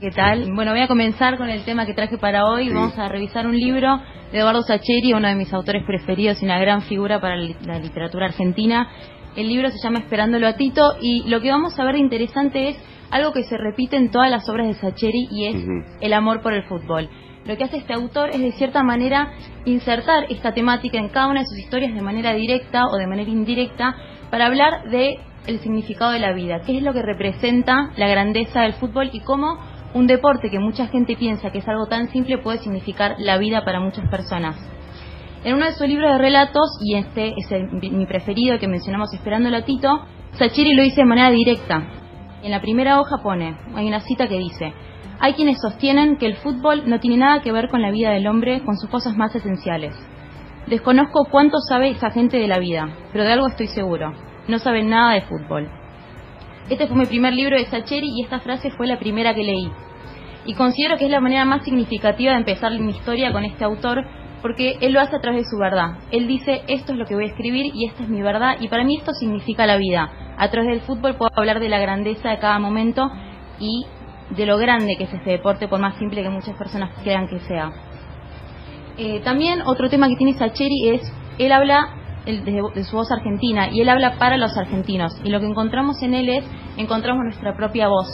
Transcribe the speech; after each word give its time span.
¿Qué 0.00 0.12
tal? 0.12 0.52
Bueno, 0.54 0.70
voy 0.70 0.80
a 0.80 0.86
comenzar 0.86 1.36
con 1.36 1.50
el 1.50 1.64
tema 1.64 1.84
que 1.84 1.92
traje 1.92 2.18
para 2.18 2.44
hoy. 2.44 2.68
Vamos 2.68 2.96
a 2.96 3.08
revisar 3.08 3.48
un 3.48 3.58
libro 3.58 4.00
de 4.30 4.38
Eduardo 4.38 4.62
Sacheri, 4.62 5.12
uno 5.12 5.26
de 5.26 5.34
mis 5.34 5.52
autores 5.52 5.82
preferidos 5.84 6.40
y 6.40 6.44
una 6.44 6.60
gran 6.60 6.82
figura 6.82 7.20
para 7.20 7.34
la 7.36 7.80
literatura 7.80 8.26
argentina. 8.26 8.88
El 9.34 9.48
libro 9.48 9.68
se 9.70 9.78
llama 9.82 9.98
Esperándolo 9.98 10.46
a 10.46 10.52
Tito 10.52 10.94
y 11.02 11.28
lo 11.28 11.40
que 11.40 11.50
vamos 11.50 11.76
a 11.76 11.84
ver 11.84 11.94
de 11.94 12.00
interesante 12.00 12.68
es 12.68 12.76
algo 13.10 13.32
que 13.32 13.42
se 13.42 13.56
repite 13.56 13.96
en 13.96 14.12
todas 14.12 14.30
las 14.30 14.48
obras 14.48 14.68
de 14.68 14.74
Sacheri 14.74 15.26
y 15.32 15.46
es 15.46 15.66
el 16.00 16.12
amor 16.12 16.42
por 16.42 16.52
el 16.52 16.62
fútbol. 16.62 17.08
Lo 17.44 17.56
que 17.56 17.64
hace 17.64 17.78
este 17.78 17.92
autor 17.92 18.30
es 18.30 18.38
de 18.40 18.52
cierta 18.52 18.84
manera 18.84 19.32
insertar 19.64 20.26
esta 20.28 20.54
temática 20.54 20.98
en 20.98 21.08
cada 21.08 21.26
una 21.26 21.40
de 21.40 21.46
sus 21.46 21.58
historias 21.58 21.92
de 21.92 22.02
manera 22.02 22.34
directa 22.34 22.84
o 22.86 22.98
de 22.98 23.08
manera 23.08 23.30
indirecta 23.30 23.96
para 24.30 24.46
hablar 24.46 24.90
de 24.90 25.18
el 25.48 25.58
significado 25.58 26.12
de 26.12 26.20
la 26.20 26.32
vida, 26.34 26.60
qué 26.64 26.76
es 26.76 26.82
lo 26.82 26.92
que 26.92 27.02
representa 27.02 27.90
la 27.96 28.06
grandeza 28.06 28.60
del 28.60 28.74
fútbol 28.74 29.10
y 29.12 29.20
cómo 29.20 29.58
un 29.94 30.06
deporte 30.06 30.50
que 30.50 30.58
mucha 30.58 30.86
gente 30.88 31.16
piensa 31.16 31.50
que 31.50 31.58
es 31.58 31.68
algo 31.68 31.86
tan 31.86 32.08
simple 32.08 32.38
puede 32.38 32.58
significar 32.58 33.16
la 33.18 33.38
vida 33.38 33.64
para 33.64 33.80
muchas 33.80 34.08
personas. 34.08 34.56
En 35.44 35.54
uno 35.54 35.66
de 35.66 35.72
sus 35.72 35.86
libros 35.86 36.12
de 36.12 36.18
relatos, 36.18 36.78
y 36.82 36.96
este 36.96 37.34
es 37.36 37.48
mi 37.72 38.06
preferido 38.06 38.58
que 38.58 38.68
mencionamos 38.68 39.12
Esperando 39.14 39.54
a 39.56 39.62
Tito, 39.62 40.04
Sacheri 40.32 40.74
lo 40.74 40.82
dice 40.82 41.02
de 41.02 41.06
manera 41.06 41.30
directa. 41.30 41.86
En 42.42 42.50
la 42.50 42.60
primera 42.60 43.00
hoja 43.00 43.18
pone, 43.22 43.56
hay 43.74 43.86
una 43.86 44.00
cita 44.00 44.28
que 44.28 44.38
dice, 44.38 44.72
hay 45.20 45.34
quienes 45.34 45.58
sostienen 45.60 46.16
que 46.16 46.26
el 46.26 46.36
fútbol 46.36 46.82
no 46.86 47.00
tiene 47.00 47.16
nada 47.16 47.40
que 47.40 47.52
ver 47.52 47.68
con 47.68 47.82
la 47.82 47.90
vida 47.90 48.10
del 48.10 48.26
hombre, 48.26 48.62
con 48.64 48.76
sus 48.76 48.90
cosas 48.90 49.16
más 49.16 49.34
esenciales. 49.34 49.94
Desconozco 50.66 51.26
cuánto 51.30 51.58
sabe 51.60 51.90
esa 51.90 52.10
gente 52.10 52.36
de 52.36 52.46
la 52.46 52.58
vida, 52.58 52.88
pero 53.12 53.24
de 53.24 53.32
algo 53.32 53.48
estoy 53.48 53.68
seguro. 53.68 54.12
No 54.48 54.58
saben 54.58 54.90
nada 54.90 55.14
de 55.14 55.22
fútbol. 55.22 55.68
Este 56.70 56.86
fue 56.86 56.96
mi 56.96 57.06
primer 57.06 57.32
libro 57.32 57.56
de 57.56 57.64
Sacheri 57.64 58.10
y 58.14 58.22
esta 58.22 58.40
frase 58.40 58.70
fue 58.70 58.86
la 58.86 58.98
primera 58.98 59.34
que 59.34 59.42
leí. 59.42 59.70
Y 60.44 60.54
considero 60.54 60.98
que 60.98 61.06
es 61.06 61.10
la 61.10 61.20
manera 61.20 61.46
más 61.46 61.64
significativa 61.64 62.32
de 62.32 62.38
empezar 62.38 62.72
mi 62.78 62.90
historia 62.90 63.32
con 63.32 63.44
este 63.44 63.64
autor 63.64 64.04
porque 64.42 64.76
él 64.80 64.92
lo 64.92 65.00
hace 65.00 65.16
a 65.16 65.20
través 65.20 65.44
de 65.44 65.50
su 65.50 65.58
verdad. 65.58 65.98
Él 66.10 66.28
dice, 66.28 66.62
esto 66.68 66.92
es 66.92 66.98
lo 66.98 67.06
que 67.06 67.14
voy 67.14 67.24
a 67.24 67.28
escribir 67.28 67.74
y 67.74 67.86
esta 67.86 68.02
es 68.02 68.08
mi 68.10 68.20
verdad 68.20 68.56
y 68.60 68.68
para 68.68 68.84
mí 68.84 68.96
esto 68.98 69.12
significa 69.14 69.66
la 69.66 69.78
vida. 69.78 70.10
A 70.36 70.50
través 70.50 70.70
del 70.70 70.80
fútbol 70.82 71.16
puedo 71.16 71.30
hablar 71.34 71.58
de 71.58 71.70
la 71.70 71.78
grandeza 71.78 72.28
de 72.30 72.38
cada 72.38 72.58
momento 72.58 73.10
y 73.58 73.86
de 74.36 74.44
lo 74.46 74.58
grande 74.58 74.96
que 74.96 75.04
es 75.04 75.12
este 75.12 75.30
deporte, 75.30 75.68
por 75.68 75.80
más 75.80 75.96
simple 75.96 76.22
que 76.22 76.28
muchas 76.28 76.56
personas 76.56 76.90
crean 77.02 77.28
que 77.28 77.40
sea. 77.40 77.72
Eh, 78.98 79.20
también 79.20 79.62
otro 79.62 79.88
tema 79.88 80.08
que 80.08 80.16
tiene 80.16 80.34
Sacheri 80.34 80.88
es, 80.90 81.12
él 81.38 81.50
habla 81.52 81.94
de, 82.28 82.84
su 82.84 82.96
voz 82.96 83.10
argentina 83.10 83.70
y 83.70 83.80
él 83.80 83.88
habla 83.88 84.18
para 84.18 84.36
los 84.36 84.56
argentinos 84.56 85.12
y 85.24 85.30
lo 85.30 85.40
que 85.40 85.46
encontramos 85.46 86.02
en 86.02 86.14
él 86.14 86.28
es 86.28 86.44
encontramos 86.76 87.24
nuestra 87.24 87.56
propia 87.56 87.88
voz. 87.88 88.06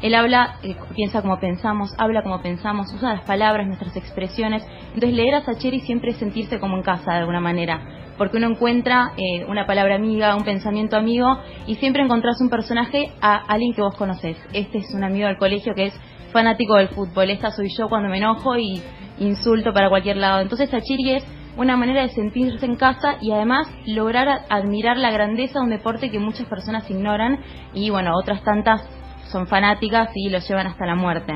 Él 0.00 0.14
habla, 0.14 0.56
eh, 0.62 0.76
piensa 0.94 1.22
como 1.22 1.40
pensamos, 1.40 1.92
habla 1.98 2.22
como 2.22 2.40
pensamos, 2.40 2.92
usa 2.94 3.14
las 3.14 3.24
palabras, 3.24 3.66
nuestras 3.66 3.96
expresiones. 3.96 4.64
Entonces 4.94 5.12
leer 5.12 5.34
a 5.34 5.40
Sacheri 5.42 5.80
siempre 5.80 6.12
es 6.12 6.18
sentirse 6.18 6.60
como 6.60 6.76
en 6.76 6.82
casa 6.82 7.12
de 7.12 7.18
alguna 7.18 7.40
manera, 7.40 8.14
porque 8.16 8.36
uno 8.36 8.48
encuentra 8.48 9.12
eh, 9.16 9.44
una 9.46 9.66
palabra 9.66 9.96
amiga, 9.96 10.36
un 10.36 10.44
pensamiento 10.44 10.96
amigo 10.96 11.38
y 11.66 11.74
siempre 11.76 12.02
encontrás 12.02 12.40
un 12.40 12.48
personaje 12.48 13.10
a 13.20 13.36
alguien 13.36 13.74
que 13.74 13.82
vos 13.82 13.96
conocés. 13.96 14.36
Este 14.52 14.78
es 14.78 14.94
un 14.94 15.02
amigo 15.02 15.26
del 15.26 15.36
colegio 15.36 15.74
que 15.74 15.86
es 15.86 16.00
fanático 16.32 16.76
del 16.76 16.88
fútbol. 16.88 17.30
Esta 17.30 17.50
soy 17.50 17.68
yo 17.76 17.88
cuando 17.88 18.08
me 18.08 18.18
enojo 18.18 18.56
y 18.56 18.80
insulto 19.18 19.72
para 19.72 19.88
cualquier 19.88 20.18
lado. 20.18 20.40
Entonces 20.40 20.70
Sacheri 20.70 21.14
es 21.14 21.37
una 21.58 21.76
manera 21.76 22.02
de 22.02 22.10
sentirse 22.10 22.64
en 22.64 22.76
casa 22.76 23.16
y 23.20 23.32
además 23.32 23.68
lograr 23.84 24.42
admirar 24.48 24.96
la 24.96 25.10
grandeza 25.10 25.58
de 25.58 25.64
un 25.64 25.70
deporte 25.70 26.10
que 26.10 26.20
muchas 26.20 26.46
personas 26.46 26.88
ignoran 26.88 27.40
y 27.74 27.90
bueno, 27.90 28.12
otras 28.16 28.42
tantas 28.44 28.88
son 29.30 29.48
fanáticas 29.48 30.10
y 30.14 30.30
lo 30.30 30.38
llevan 30.38 30.68
hasta 30.68 30.86
la 30.86 30.94
muerte. 30.94 31.34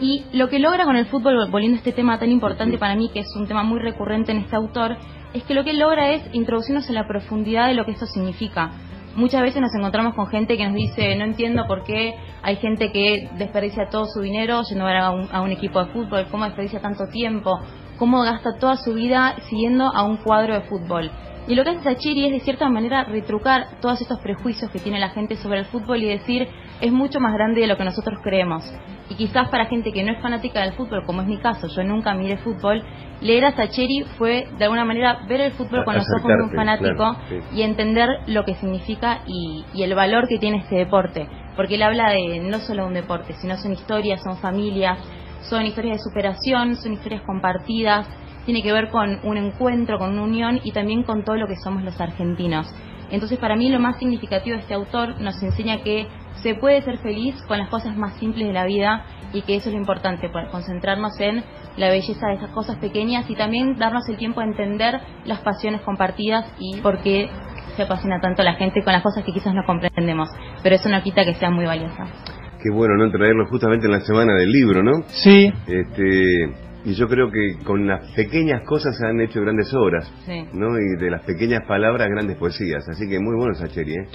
Y 0.00 0.24
lo 0.32 0.48
que 0.48 0.58
logra 0.58 0.84
con 0.84 0.96
el 0.96 1.06
fútbol, 1.06 1.50
volviendo 1.50 1.76
a 1.76 1.78
este 1.78 1.92
tema 1.92 2.18
tan 2.18 2.30
importante 2.30 2.78
para 2.78 2.94
mí, 2.94 3.10
que 3.12 3.20
es 3.20 3.36
un 3.36 3.46
tema 3.46 3.62
muy 3.62 3.78
recurrente 3.78 4.32
en 4.32 4.38
este 4.38 4.56
autor, 4.56 4.96
es 5.34 5.42
que 5.42 5.54
lo 5.54 5.64
que 5.64 5.74
logra 5.74 6.12
es 6.12 6.22
introducirnos 6.32 6.88
en 6.88 6.94
la 6.94 7.06
profundidad 7.06 7.66
de 7.66 7.74
lo 7.74 7.84
que 7.84 7.90
esto 7.90 8.06
significa. 8.06 8.70
Muchas 9.16 9.42
veces 9.42 9.60
nos 9.60 9.74
encontramos 9.74 10.14
con 10.14 10.28
gente 10.28 10.56
que 10.56 10.64
nos 10.64 10.74
dice, 10.74 11.14
no 11.16 11.24
entiendo 11.24 11.66
por 11.66 11.82
qué 11.82 12.14
hay 12.42 12.56
gente 12.56 12.90
que 12.92 13.28
desperdicia 13.36 13.88
todo 13.90 14.06
su 14.06 14.20
dinero 14.20 14.62
yendo 14.62 14.86
a 14.86 15.10
un, 15.10 15.28
a 15.30 15.40
un 15.42 15.50
equipo 15.50 15.84
de 15.84 15.92
fútbol, 15.92 16.26
cómo 16.30 16.44
desperdicia 16.44 16.80
tanto 16.80 17.08
tiempo, 17.08 17.58
cómo 17.98 18.22
gasta 18.22 18.58
toda 18.58 18.76
su 18.76 18.94
vida 18.94 19.34
siguiendo 19.48 19.84
a 19.84 20.04
un 20.04 20.18
cuadro 20.18 20.54
de 20.54 20.62
fútbol. 20.62 21.10
Y 21.48 21.54
lo 21.54 21.64
que 21.64 21.70
hace 21.70 21.82
Sachiri 21.82 22.26
es 22.26 22.32
de 22.32 22.40
cierta 22.40 22.68
manera 22.68 23.04
retrucar 23.04 23.80
todos 23.80 24.02
estos 24.02 24.20
prejuicios 24.20 24.70
que 24.70 24.80
tiene 24.80 25.00
la 25.00 25.08
gente 25.08 25.34
sobre 25.36 25.60
el 25.60 25.64
fútbol 25.64 26.02
y 26.02 26.06
decir 26.06 26.46
es 26.82 26.92
mucho 26.92 27.20
más 27.20 27.32
grande 27.32 27.62
de 27.62 27.66
lo 27.66 27.78
que 27.78 27.84
nosotros 27.84 28.18
creemos. 28.22 28.62
Y 29.08 29.14
quizás 29.14 29.48
para 29.48 29.64
gente 29.64 29.90
que 29.90 30.04
no 30.04 30.12
es 30.12 30.20
fanática 30.20 30.60
del 30.60 30.74
fútbol, 30.74 31.06
como 31.06 31.22
es 31.22 31.26
mi 31.26 31.38
caso, 31.38 31.66
yo 31.74 31.82
nunca 31.84 32.12
miré 32.12 32.36
fútbol, 32.36 32.84
leer 33.22 33.46
a 33.46 33.52
Sacheri 33.52 34.04
fue 34.18 34.46
de 34.58 34.64
alguna 34.64 34.84
manera 34.84 35.20
ver 35.26 35.40
el 35.40 35.52
fútbol 35.52 35.86
con 35.86 35.94
los 35.94 36.04
ojos 36.18 36.28
de 36.28 36.42
un 36.42 36.50
fanático 36.50 37.16
y 37.54 37.62
entender 37.62 38.08
lo 38.26 38.44
que 38.44 38.54
significa 38.56 39.20
y, 39.26 39.64
y 39.72 39.82
el 39.84 39.94
valor 39.94 40.28
que 40.28 40.38
tiene 40.38 40.58
este 40.58 40.76
deporte. 40.76 41.26
Porque 41.56 41.76
él 41.76 41.82
habla 41.82 42.10
de 42.10 42.40
no 42.40 42.58
solo 42.58 42.86
un 42.86 42.92
deporte, 42.92 43.32
sino 43.40 43.56
son 43.56 43.72
historias, 43.72 44.22
son 44.22 44.36
familias, 44.36 44.98
son 45.42 45.66
historias 45.66 45.98
de 45.98 46.02
superación, 46.02 46.76
son 46.76 46.94
historias 46.94 47.22
compartidas, 47.22 48.06
tiene 48.44 48.62
que 48.62 48.72
ver 48.72 48.88
con 48.90 49.20
un 49.24 49.36
encuentro, 49.36 49.98
con 49.98 50.12
una 50.12 50.22
unión 50.22 50.60
y 50.64 50.72
también 50.72 51.02
con 51.02 51.24
todo 51.24 51.36
lo 51.36 51.46
que 51.46 51.56
somos 51.56 51.82
los 51.82 52.00
argentinos. 52.00 52.72
Entonces, 53.10 53.38
para 53.38 53.56
mí 53.56 53.68
lo 53.70 53.80
más 53.80 53.98
significativo 53.98 54.56
de 54.56 54.62
este 54.62 54.74
autor 54.74 55.20
nos 55.20 55.42
enseña 55.42 55.82
que 55.82 56.06
se 56.42 56.54
puede 56.54 56.82
ser 56.82 56.98
feliz 56.98 57.34
con 57.46 57.58
las 57.58 57.68
cosas 57.68 57.96
más 57.96 58.14
simples 58.14 58.46
de 58.46 58.52
la 58.52 58.64
vida 58.64 59.04
y 59.32 59.42
que 59.42 59.56
eso 59.56 59.68
es 59.68 59.74
lo 59.74 59.80
importante, 59.80 60.30
concentrarnos 60.50 61.18
en 61.20 61.42
la 61.76 61.88
belleza 61.88 62.28
de 62.28 62.34
esas 62.34 62.50
cosas 62.50 62.76
pequeñas 62.76 63.28
y 63.28 63.34
también 63.34 63.76
darnos 63.76 64.08
el 64.08 64.16
tiempo 64.16 64.40
de 64.40 64.46
entender 64.46 65.00
las 65.24 65.40
pasiones 65.40 65.80
compartidas 65.82 66.50
y 66.58 66.80
por 66.80 67.02
qué 67.02 67.30
se 67.76 67.82
apasiona 67.82 68.20
tanto 68.20 68.42
la 68.42 68.54
gente 68.54 68.82
con 68.82 68.92
las 68.92 69.02
cosas 69.02 69.24
que 69.24 69.32
quizás 69.32 69.54
no 69.54 69.64
comprendemos, 69.64 70.28
pero 70.62 70.74
eso 70.74 70.88
no 70.88 71.02
quita 71.02 71.24
que 71.24 71.34
sea 71.34 71.50
muy 71.50 71.64
valiosa. 71.64 72.06
Qué 72.62 72.70
bueno, 72.70 72.96
¿no? 72.96 73.10
Traerlo 73.10 73.46
justamente 73.46 73.86
en 73.86 73.92
la 73.92 74.00
semana 74.00 74.34
del 74.34 74.50
libro, 74.50 74.82
¿no? 74.82 75.02
Sí. 75.08 75.52
Este, 75.66 76.50
y 76.84 76.94
yo 76.94 77.06
creo 77.06 77.30
que 77.30 77.64
con 77.64 77.86
las 77.86 78.10
pequeñas 78.12 78.62
cosas 78.64 78.96
se 78.96 79.06
han 79.06 79.20
hecho 79.20 79.40
grandes 79.40 79.72
obras, 79.74 80.12
sí. 80.26 80.44
¿no? 80.52 80.78
Y 80.78 81.00
de 81.00 81.10
las 81.10 81.22
pequeñas 81.22 81.62
palabras, 81.66 82.08
grandes 82.08 82.36
poesías. 82.36 82.88
Así 82.88 83.08
que 83.08 83.18
muy 83.20 83.36
bueno 83.36 83.54
Sacheri, 83.54 83.94
¿eh? 83.94 84.08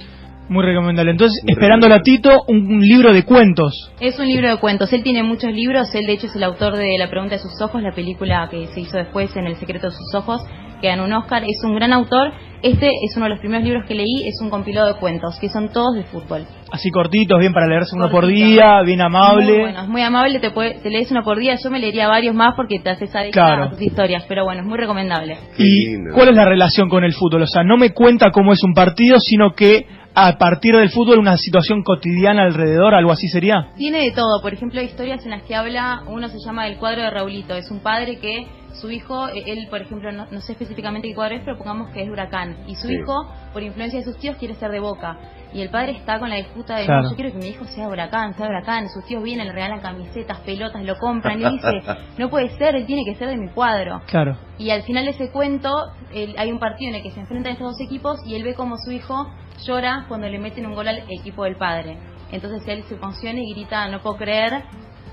Muy 0.49 0.65
recomendable. 0.65 1.11
Entonces, 1.11 1.41
esperando 1.47 1.87
a 1.87 2.01
Tito, 2.01 2.43
un, 2.47 2.81
libro 2.81 3.13
de 3.13 3.23
cuentos. 3.23 3.93
Es 4.01 4.19
un 4.19 4.27
libro 4.27 4.49
de 4.49 4.57
cuentos. 4.57 4.91
Él 4.91 5.01
tiene 5.01 5.23
muchos 5.23 5.53
libros. 5.53 5.93
Él, 5.95 6.05
de 6.05 6.13
hecho, 6.13 6.27
es 6.27 6.35
el 6.35 6.43
autor 6.43 6.75
de 6.75 6.97
La 6.97 7.09
pregunta 7.09 7.35
de 7.35 7.41
sus 7.41 7.61
ojos, 7.61 7.81
la 7.81 7.93
película 7.93 8.47
que 8.51 8.67
se 8.67 8.81
hizo 8.81 8.97
después 8.97 9.33
en 9.37 9.47
El 9.47 9.55
secreto 9.55 9.87
de 9.87 9.93
sus 9.93 10.13
ojos, 10.13 10.41
que 10.81 10.87
ganó 10.87 11.05
un 11.05 11.13
Oscar. 11.13 11.43
Es 11.43 11.63
un 11.63 11.75
gran 11.75 11.93
autor. 11.93 12.33
Este 12.63 12.87
es 12.87 13.17
uno 13.17 13.25
de 13.25 13.31
los 13.31 13.39
primeros 13.39 13.65
libros 13.65 13.83
que 13.85 13.93
leí. 13.93 14.25
Es 14.25 14.39
un 14.41 14.49
compilado 14.49 14.87
de 14.87 14.93
cuentos, 14.93 15.37
que 15.37 15.49
son 15.49 15.67
todos 15.73 15.95
de 15.95 16.03
fútbol. 16.05 16.45
Así 16.71 16.89
cortitos, 16.91 17.37
bien 17.37 17.51
para 17.51 17.67
leerse 17.67 17.93
uno 17.93 18.09
por 18.09 18.25
día, 18.25 18.81
bien 18.83 19.01
amable. 19.01 19.51
Muy 19.51 19.61
bueno, 19.63 19.81
es 19.81 19.89
muy 19.89 20.01
amable. 20.01 20.39
Te, 20.39 20.51
puede, 20.51 20.75
te 20.75 20.89
lees 20.89 21.11
uno 21.11 21.23
por 21.23 21.37
día. 21.37 21.55
Yo 21.61 21.69
me 21.69 21.79
leería 21.79 22.07
varios 22.07 22.33
más 22.33 22.55
porque 22.55 22.79
te 22.79 22.89
haces 22.89 23.13
adicta 23.13 23.63
a 23.63 23.69
tus 23.71 23.81
historias. 23.81 24.23
Pero 24.29 24.45
bueno, 24.45 24.61
es 24.61 24.67
muy 24.67 24.77
recomendable. 24.77 25.37
¿Y 25.57 26.09
cuál 26.13 26.29
es 26.29 26.35
la 26.37 26.45
relación 26.45 26.87
con 26.87 27.03
el 27.03 27.11
fútbol? 27.11 27.41
O 27.41 27.47
sea, 27.47 27.63
no 27.65 27.75
me 27.75 27.89
cuenta 27.89 28.31
cómo 28.31 28.53
es 28.53 28.63
un 28.63 28.73
partido, 28.73 29.19
sino 29.19 29.51
que 29.53 29.85
a 30.15 30.37
partir 30.37 30.73
del 30.75 30.89
fútbol 30.89 31.19
una 31.19 31.35
situación 31.35 31.83
cotidiana 31.83 32.43
alrededor, 32.43 32.95
algo 32.95 33.11
así 33.11 33.27
sería? 33.27 33.71
Tiene 33.75 34.03
de 34.03 34.11
todo, 34.11 34.41
por 34.41 34.53
ejemplo, 34.53 34.79
hay 34.79 34.85
historias 34.85 35.25
en 35.25 35.31
las 35.31 35.43
que 35.43 35.55
habla, 35.55 36.03
uno 36.07 36.29
se 36.29 36.37
llama 36.45 36.67
El 36.67 36.77
cuadro 36.77 37.01
de 37.01 37.09
Raulito, 37.09 37.55
es 37.55 37.69
un 37.71 37.79
padre 37.79 38.19
que 38.19 38.45
su 38.73 38.91
hijo, 38.91 39.27
eh, 39.29 39.43
él 39.45 39.67
por 39.69 39.81
ejemplo, 39.81 40.11
no, 40.11 40.41
sé 40.41 40.53
específicamente 40.53 41.07
qué 41.07 41.15
cuadro 41.15 41.35
es, 41.35 41.41
pero 41.43 41.57
pongamos 41.57 41.91
que 41.91 42.03
es 42.03 42.09
Huracán, 42.09 42.57
y 42.67 42.75
su 42.75 42.89
hijo, 42.89 43.27
por 43.51 43.63
influencia 43.63 43.99
de 43.99 44.05
sus 44.05 44.17
tíos, 44.17 44.37
quiere 44.37 44.55
ser 44.55 44.71
de 44.71 44.79
Boca. 44.79 45.17
Y 45.53 45.61
el 45.61 45.69
padre 45.69 45.91
está 45.91 46.17
con 46.17 46.29
la 46.29 46.37
disputa 46.37 46.77
de, 46.77 46.87
no, 46.87 47.03
yo 47.07 47.15
quiero 47.15 47.31
que 47.31 47.37
mi 47.37 47.49
hijo 47.49 47.63
sea 47.65 47.87
huracán, 47.87 48.33
sea 48.33 48.47
huracán. 48.47 48.89
Sus 48.89 49.05
tíos 49.05 49.21
vienen, 49.21 49.45
le 49.45 49.53
regalan 49.53 49.81
camisetas, 49.81 50.39
pelotas, 50.39 50.83
lo 50.83 50.97
compran. 50.97 51.39
Y 51.39 51.47
dice, 51.47 51.83
no 52.17 52.31
puede 52.31 52.49
ser, 52.57 52.75
él 52.75 52.87
tiene 52.87 53.03
que 53.05 53.13
ser 53.13 53.29
de 53.29 53.37
mi 53.37 53.49
cuadro. 53.49 54.01
Claro. 54.07 54.35
Y 54.57 54.71
al 54.71 54.81
final 54.81 55.05
de 55.05 55.11
ese 55.11 55.29
cuento, 55.29 55.69
hay 56.11 56.51
un 56.51 56.57
partido 56.57 56.89
en 56.89 56.95
el 56.95 57.03
que 57.03 57.11
se 57.11 57.19
enfrentan 57.19 57.53
estos 57.53 57.73
dos 57.73 57.81
equipos 57.81 58.19
y 58.25 58.33
él 58.33 58.43
ve 58.43 58.55
como 58.55 58.77
su 58.77 58.91
hijo 58.91 59.31
llora 59.63 60.05
cuando 60.07 60.27
le 60.27 60.39
meten 60.39 60.65
un 60.65 60.73
gol 60.73 60.87
al 60.87 61.03
equipo 61.07 61.43
del 61.43 61.55
padre. 61.55 61.99
Entonces 62.31 62.67
él 62.67 62.83
se 62.89 62.95
emociona 62.95 63.39
y 63.39 63.53
grita, 63.53 63.87
no 63.89 64.01
puedo 64.01 64.17
creer, 64.17 64.63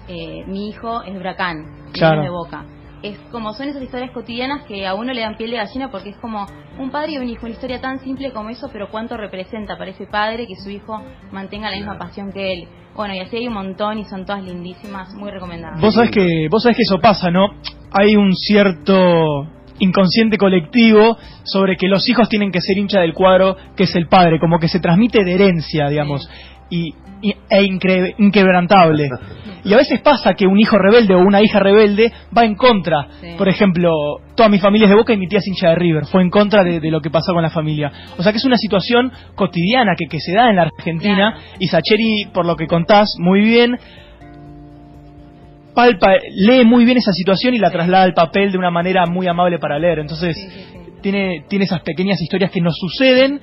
eh, 0.09 0.43
mi 0.47 0.71
hijo 0.71 1.03
es 1.03 1.15
huracán, 1.15 1.67
claro. 1.93 2.23
es 2.23 2.25
de 2.25 2.31
boca 2.31 2.65
es 3.03 3.19
como 3.31 3.53
son 3.55 3.69
esas 3.69 3.83
historias 3.83 4.11
cotidianas 4.11 4.65
que 4.67 4.87
a 4.87 4.95
uno 4.95 5.13
le 5.13 5.23
dan 5.23 5.37
piel 5.37 5.51
de 5.51 5.57
gallina 5.57 5.91
porque 5.91 6.11
es 6.11 6.17
como 6.17 6.47
un 6.79 6.91
padre 6.91 7.13
y 7.13 7.19
un 7.19 7.29
hijo, 7.29 7.47
una 7.47 7.55
historia 7.55 7.81
tan 7.81 8.01
simple 8.01 8.33
como 8.33 8.51
eso, 8.51 8.69
pero 8.73 8.91
cuánto 8.91 9.17
representa 9.17 9.77
para 9.77 9.91
ese 9.91 10.07
padre 10.07 10.47
que 10.47 10.57
su 10.57 10.71
hijo 10.71 11.03
mantenga 11.33 11.71
la 11.71 11.77
misma 11.77 11.99
pasión 11.99 12.33
que 12.33 12.53
él. 12.53 12.69
Bueno, 12.95 13.15
y 13.15 13.21
así 13.21 13.37
hay 13.37 13.49
un 13.49 13.55
montón 13.55 13.99
y 13.99 14.05
son 14.05 14.25
todas 14.25 14.43
lindísimas, 14.45 15.15
muy 15.15 15.31
recomendadas. 15.31 15.81
Vos 15.81 15.95
sabés 15.95 16.11
que, 16.11 16.49
vos 16.51 16.63
sabés 16.63 16.77
que 16.77 16.83
eso 16.83 16.99
pasa, 16.99 17.31
¿no? 17.31 17.49
Hay 17.93 18.17
un 18.17 18.35
cierto 18.35 19.47
inconsciente 19.79 20.37
colectivo 20.37 21.17
sobre 21.45 21.77
que 21.77 21.89
los 21.89 22.07
hijos 22.09 22.29
tienen 22.29 22.53
que 22.53 22.61
ser 22.61 22.77
hincha 22.77 23.01
del 23.01 23.15
cuadro 23.15 23.57
que 23.77 23.85
es 23.85 23.97
el 23.97 24.09
padre, 24.09 24.39
como 24.39 24.59
que 24.59 24.69
se 24.69 24.81
transmite 24.81 25.25
de 25.25 25.35
herencia, 25.35 25.89
digamos, 25.89 26.29
y, 26.71 26.95
e 27.23 27.63
inquebrantable. 28.19 29.09
Y 29.63 29.75
a 29.75 29.77
veces 29.77 30.01
pasa 30.01 30.33
que 30.33 30.47
un 30.47 30.59
hijo 30.59 30.79
rebelde 30.79 31.15
o 31.15 31.19
una 31.19 31.43
hija 31.43 31.59
rebelde 31.59 32.11
va 32.37 32.45
en 32.45 32.55
contra. 32.55 33.07
Por 33.37 33.47
ejemplo, 33.47 33.93
toda 34.35 34.49
mi 34.49 34.59
familia 34.59 34.87
es 34.87 34.91
de 34.91 34.97
Boca 34.97 35.13
y 35.13 35.19
mi 35.19 35.29
tía 35.29 35.39
es 35.39 35.47
hincha 35.47 35.69
de 35.69 35.75
River. 35.75 36.07
Fue 36.07 36.23
en 36.23 36.31
contra 36.31 36.65
de, 36.65 36.81
lo 36.91 37.03
que 37.03 37.11
pasó 37.11 37.35
con 37.35 37.43
la 37.43 37.51
familia. 37.51 37.93
O 38.17 38.23
sea 38.23 38.33
que 38.33 38.39
es 38.39 38.45
una 38.47 38.57
situación 38.57 39.13
cotidiana 39.35 39.93
que, 39.99 40.07
que 40.07 40.19
se 40.19 40.33
da 40.33 40.49
en 40.49 40.57
la 40.57 40.63
Argentina. 40.63 41.37
Y 41.59 41.69
Sacheri, 41.69 42.29
por 42.33 42.47
lo 42.47 42.57
que 42.57 42.67
contás 42.67 43.17
muy 43.19 43.43
bien, 43.43 43.77
palpa, 45.75 46.15
lee 46.35 46.65
muy 46.65 46.85
bien 46.85 46.99
esa 46.99 47.13
situación 47.13 47.55
y 47.55 47.59
la 47.59 47.71
traslada 47.71 48.05
al 48.05 48.15
papel 48.15 48.53
de 48.53 48.59
una 48.59 48.71
manera 48.71 49.05
muy 49.07 49.27
amable 49.27 49.59
para 49.59 49.79
leer. 49.79 49.99
Entonces, 49.99 50.37
tiene, 51.01 51.45
tiene 51.49 51.65
esas 51.65 51.83
pequeñas 51.83 52.21
historias 52.21 52.51
que 52.51 52.61
nos 52.61 52.75
suceden, 52.77 53.41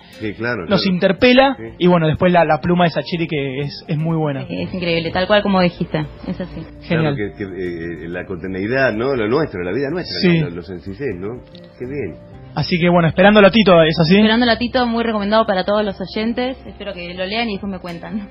nos 0.67 0.85
interpela 0.85 1.57
y 1.77 1.87
bueno, 1.87 2.07
después 2.07 2.31
la, 2.31 2.45
la 2.45 2.59
pluma 2.59 2.85
de 2.85 2.91
Sacheri 2.91 3.27
que 3.27 3.59
es, 3.59 3.83
es 3.87 3.97
muy 3.97 4.17
buena. 4.17 4.43
Es 4.43 4.73
increíble, 4.73 5.11
tal 5.11 5.27
cual 5.27 5.41
como 5.43 5.61
dijiste, 5.61 6.05
es 6.27 6.39
así. 6.39 6.61
Genial. 6.81 7.15
que, 7.15 7.43
eh, 7.43 8.07
la 8.07 8.25
contineidad, 8.25 8.93
¿no? 8.93 9.15
Lo 9.15 9.27
nuestro, 9.27 9.63
la 9.63 9.71
vida 9.71 9.89
nuestra, 9.89 10.33
lo, 10.41 10.49
lo 10.49 10.61
sencillez, 10.61 11.15
¿no? 11.17 11.41
Qué 11.77 11.85
bien. 11.85 12.37
Así 12.55 12.79
que 12.79 12.89
bueno, 12.89 13.07
esperando 13.07 13.39
a 13.39 13.51
Tito, 13.51 13.83
¿es 13.83 13.99
así? 13.99 14.15
Esperando 14.15 14.49
a 14.49 14.57
Tito, 14.57 14.85
muy 14.87 15.03
recomendado 15.03 15.45
para 15.45 15.63
todos 15.63 15.85
los 15.85 15.95
oyentes. 16.01 16.57
Espero 16.65 16.91
que 16.93 17.13
lo 17.13 17.25
lean 17.25 17.49
y 17.49 17.53
después 17.53 17.71
me 17.71 17.79
cuentan. 17.79 18.29